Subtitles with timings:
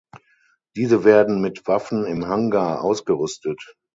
[0.75, 3.75] Diese werden mit Waffen im Hangar ausgerüstet.